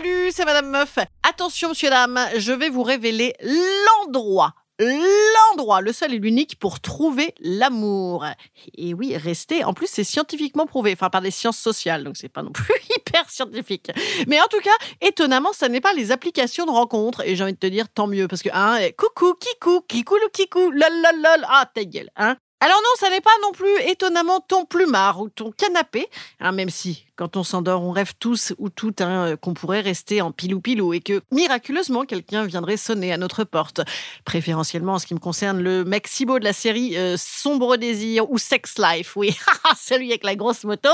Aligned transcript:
Salut, 0.00 0.30
c'est 0.30 0.46
Madame 0.46 0.70
Meuf. 0.70 0.98
Attention, 1.28 1.68
monsieur, 1.68 1.90
dame, 1.90 2.18
je 2.38 2.52
vais 2.52 2.70
vous 2.70 2.82
révéler 2.82 3.34
l'endroit 3.42 4.54
l'endroit, 4.78 5.82
le 5.82 5.92
seul 5.92 6.14
et 6.14 6.18
l'unique 6.18 6.58
pour 6.58 6.80
trouver 6.80 7.34
l'amour. 7.38 8.24
Et 8.78 8.94
oui, 8.94 9.14
rester. 9.14 9.62
En 9.62 9.74
plus, 9.74 9.88
c'est 9.88 10.04
scientifiquement 10.04 10.64
prouvé, 10.64 10.92
enfin 10.94 11.10
par 11.10 11.20
des 11.20 11.30
sciences 11.30 11.58
sociales, 11.58 12.02
donc 12.02 12.16
c'est 12.16 12.30
pas 12.30 12.42
non 12.42 12.50
plus 12.50 12.74
hyper 12.96 13.28
scientifique. 13.28 13.90
Mais 14.26 14.40
en 14.40 14.46
tout 14.46 14.60
cas, 14.60 14.70
étonnamment, 15.02 15.52
ça 15.52 15.68
n'est 15.68 15.82
pas 15.82 15.92
les 15.92 16.12
applications 16.12 16.64
de 16.64 16.70
rencontres. 16.70 17.20
Et 17.26 17.36
j'ai 17.36 17.44
envie 17.44 17.52
de 17.52 17.58
te 17.58 17.66
dire, 17.66 17.90
tant 17.90 18.06
mieux, 18.06 18.26
parce 18.26 18.42
que 18.42 18.48
hein, 18.54 18.78
coucou, 18.96 19.34
kikou, 19.34 19.82
kikou, 19.82 20.16
kikou, 20.32 20.70
lol, 20.70 20.80
lol, 20.80 21.22
lol, 21.22 21.46
ah 21.46 21.68
ta 21.74 21.84
gueule, 21.84 22.08
hein. 22.16 22.38
Alors 22.62 22.76
non, 22.76 22.90
ça 22.98 23.08
n'est 23.08 23.22
pas 23.22 23.30
non 23.42 23.52
plus 23.52 23.74
étonnamment 23.88 24.40
ton 24.40 24.66
plumard 24.66 25.20
ou 25.20 25.30
ton 25.30 25.50
canapé, 25.50 26.08
hein, 26.40 26.52
même 26.52 26.68
si 26.68 27.06
quand 27.16 27.38
on 27.38 27.42
s'endort, 27.42 27.82
on 27.82 27.90
rêve 27.90 28.12
tous 28.18 28.52
ou 28.58 28.68
toutes 28.68 29.00
hein, 29.00 29.36
qu'on 29.40 29.54
pourrait 29.54 29.80
rester 29.80 30.20
en 30.20 30.30
pilou-pilou 30.30 30.92
et 30.92 31.00
que 31.00 31.22
miraculeusement 31.30 32.04
quelqu'un 32.04 32.44
viendrait 32.44 32.76
sonner 32.76 33.12
à 33.12 33.16
notre 33.16 33.44
porte. 33.44 33.80
Préférentiellement 34.24 34.94
en 34.94 34.98
ce 34.98 35.06
qui 35.06 35.14
me 35.14 35.18
concerne 35.18 35.60
le 35.60 35.84
mec 35.84 36.06
de 36.20 36.44
la 36.44 36.52
série 36.52 36.96
euh, 36.96 37.16
Sombre 37.16 37.76
Désir 37.76 38.30
ou 38.30 38.36
Sex 38.36 38.78
Life, 38.78 39.16
oui, 39.16 39.34
celui 39.78 40.10
avec 40.10 40.24
la 40.24 40.36
grosse 40.36 40.64
moto 40.64 40.90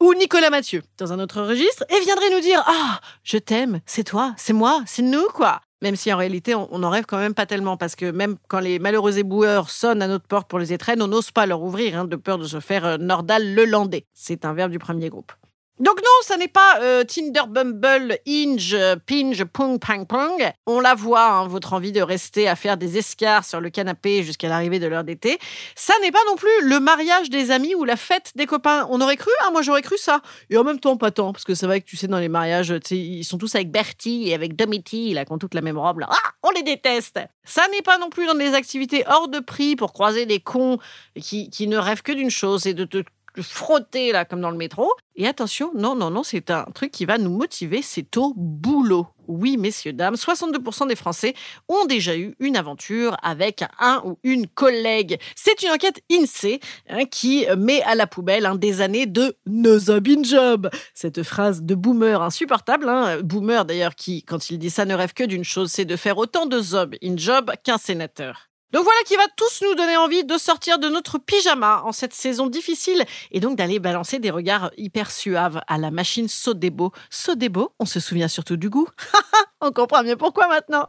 ou 0.00 0.12
Nicolas 0.14 0.50
Mathieu 0.50 0.82
dans 0.98 1.12
un 1.12 1.20
autre 1.20 1.40
registre 1.42 1.84
et 1.88 2.00
viendrait 2.00 2.30
nous 2.30 2.40
dire 2.40 2.62
ah 2.66 3.00
je 3.22 3.38
t'aime 3.38 3.80
c'est 3.86 4.04
toi 4.04 4.34
c'est 4.36 4.52
moi 4.52 4.82
c'est 4.86 5.02
nous 5.02 5.26
quoi 5.34 5.60
même 5.84 5.96
si 5.96 6.10
en 6.10 6.16
réalité, 6.16 6.54
on 6.54 6.78
n'en 6.78 6.88
rêve 6.88 7.04
quand 7.06 7.18
même 7.18 7.34
pas 7.34 7.44
tellement, 7.44 7.76
parce 7.76 7.94
que 7.94 8.10
même 8.10 8.36
quand 8.48 8.58
les 8.58 8.78
malheureux 8.78 9.18
éboueurs 9.18 9.68
sonnent 9.68 10.00
à 10.00 10.08
notre 10.08 10.26
porte 10.26 10.48
pour 10.48 10.58
les 10.58 10.72
étrennes, 10.72 11.02
on 11.02 11.08
n'ose 11.08 11.30
pas 11.30 11.44
leur 11.44 11.60
ouvrir, 11.60 11.98
hein, 11.98 12.04
de 12.06 12.16
peur 12.16 12.38
de 12.38 12.44
se 12.44 12.58
faire 12.58 12.86
euh, 12.86 12.96
Nordal 12.96 13.54
le 13.54 13.66
landais. 13.66 14.06
C'est 14.14 14.46
un 14.46 14.54
verbe 14.54 14.70
du 14.70 14.78
premier 14.78 15.10
groupe. 15.10 15.32
Donc 15.80 15.96
non, 15.96 16.10
ça 16.22 16.36
n'est 16.36 16.46
pas 16.46 16.78
euh, 16.82 17.02
Tinder, 17.02 17.42
Bumble, 17.48 18.18
Inge, 18.28 18.76
Pinge, 19.06 19.44
Pong, 19.44 19.80
Pang, 19.80 20.06
Pong. 20.06 20.52
On 20.66 20.78
la 20.78 20.94
voit, 20.94 21.26
hein, 21.26 21.48
votre 21.48 21.72
envie 21.72 21.90
de 21.90 22.00
rester 22.00 22.46
à 22.48 22.54
faire 22.54 22.76
des 22.76 22.96
escarres 22.96 23.44
sur 23.44 23.60
le 23.60 23.70
canapé 23.70 24.22
jusqu'à 24.22 24.48
l'arrivée 24.48 24.78
de 24.78 24.86
l'heure 24.86 25.02
d'été. 25.02 25.36
Ça 25.74 25.92
n'est 26.00 26.12
pas 26.12 26.22
non 26.28 26.36
plus 26.36 26.48
le 26.62 26.78
mariage 26.78 27.28
des 27.28 27.50
amis 27.50 27.74
ou 27.74 27.82
la 27.82 27.96
fête 27.96 28.30
des 28.36 28.46
copains. 28.46 28.86
On 28.88 29.00
aurait 29.00 29.16
cru, 29.16 29.32
hein, 29.42 29.50
moi 29.50 29.62
j'aurais 29.62 29.82
cru 29.82 29.98
ça. 29.98 30.20
Et 30.48 30.56
en 30.56 30.62
même 30.62 30.78
temps, 30.78 30.96
pas 30.96 31.10
tant, 31.10 31.32
parce 31.32 31.42
que 31.42 31.56
c'est 31.56 31.66
vrai 31.66 31.80
que 31.80 31.86
tu 31.86 31.96
sais, 31.96 32.06
dans 32.06 32.20
les 32.20 32.28
mariages, 32.28 32.72
ils 32.92 33.24
sont 33.24 33.38
tous 33.38 33.52
avec 33.56 33.72
Bertie 33.72 34.28
et 34.28 34.34
avec 34.34 34.54
Domiti, 34.54 35.12
là, 35.12 35.24
qui 35.24 35.32
ont 35.32 35.38
toutes 35.38 35.54
la 35.54 35.60
même 35.60 35.78
robe. 35.78 36.04
Ah, 36.08 36.30
on 36.44 36.50
les 36.50 36.62
déteste. 36.62 37.18
Ça 37.42 37.66
n'est 37.72 37.82
pas 37.82 37.98
non 37.98 38.10
plus 38.10 38.26
dans 38.26 38.36
des 38.36 38.54
activités 38.54 39.02
hors 39.08 39.26
de 39.26 39.40
prix 39.40 39.74
pour 39.74 39.92
croiser 39.92 40.24
des 40.24 40.38
cons 40.38 40.78
qui, 41.20 41.50
qui 41.50 41.66
ne 41.66 41.78
rêvent 41.78 42.02
que 42.02 42.12
d'une 42.12 42.30
chose, 42.30 42.62
c'est 42.62 42.74
de 42.74 42.84
te 42.84 43.02
frotter 43.42 44.12
là 44.12 44.24
comme 44.24 44.40
dans 44.40 44.50
le 44.50 44.56
métro. 44.56 44.92
Et 45.16 45.26
attention, 45.26 45.70
non, 45.74 45.94
non, 45.94 46.10
non, 46.10 46.22
c'est 46.22 46.50
un 46.50 46.64
truc 46.74 46.90
qui 46.90 47.04
va 47.04 47.18
nous 47.18 47.30
motiver, 47.30 47.82
c'est 47.82 48.16
au 48.16 48.32
boulot. 48.36 49.06
Oui, 49.26 49.56
messieurs, 49.56 49.92
dames, 49.92 50.16
62% 50.16 50.88
des 50.88 50.96
Français 50.96 51.34
ont 51.68 51.86
déjà 51.86 52.16
eu 52.16 52.34
une 52.40 52.56
aventure 52.56 53.16
avec 53.22 53.64
un 53.78 54.02
ou 54.04 54.18
une 54.22 54.46
collègue. 54.46 55.18
C'est 55.34 55.62
une 55.62 55.70
enquête 55.70 56.02
INSEE 56.10 56.60
hein, 56.88 57.04
qui 57.06 57.46
met 57.56 57.82
à 57.82 57.94
la 57.94 58.06
poubelle 58.06 58.44
un 58.44 58.56
des 58.56 58.80
années 58.80 59.06
de 59.06 59.36
No 59.46 59.78
in 59.90 60.22
job. 60.22 60.68
Cette 60.94 61.22
phrase 61.22 61.62
de 61.62 61.74
boomer 61.74 62.20
insupportable, 62.20 62.88
hein, 62.88 63.20
boomer 63.22 63.64
d'ailleurs 63.64 63.94
qui, 63.94 64.24
quand 64.24 64.50
il 64.50 64.58
dit 64.58 64.70
ça, 64.70 64.84
ne 64.84 64.94
rêve 64.94 65.14
que 65.14 65.24
d'une 65.24 65.44
chose, 65.44 65.70
c'est 65.70 65.84
de 65.84 65.96
faire 65.96 66.18
autant 66.18 66.46
de 66.46 66.60
job 66.60 66.96
in 67.02 67.16
job 67.16 67.50
qu'un 67.62 67.78
sénateur. 67.78 68.50
Donc 68.74 68.82
voilà 68.82 68.98
qui 69.06 69.14
va 69.14 69.22
tous 69.36 69.62
nous 69.62 69.76
donner 69.76 69.96
envie 69.96 70.24
de 70.24 70.36
sortir 70.36 70.80
de 70.80 70.88
notre 70.88 71.18
pyjama 71.18 71.82
en 71.84 71.92
cette 71.92 72.12
saison 72.12 72.48
difficile 72.48 73.04
et 73.30 73.38
donc 73.38 73.56
d'aller 73.56 73.78
balancer 73.78 74.18
des 74.18 74.30
regards 74.30 74.72
hyper 74.76 75.12
suaves 75.12 75.60
à 75.68 75.78
la 75.78 75.92
machine 75.92 76.26
Sodebo. 76.26 76.90
Sodebo, 77.08 77.72
on 77.78 77.86
se 77.86 78.00
souvient 78.00 78.26
surtout 78.26 78.56
du 78.56 78.70
goût. 78.70 78.88
on 79.60 79.70
comprend 79.70 80.02
mieux 80.02 80.16
pourquoi 80.16 80.48
maintenant. 80.48 80.88